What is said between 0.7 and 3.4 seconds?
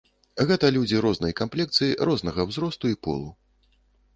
людзі рознай камплекцыі, рознага ўзросту і полу.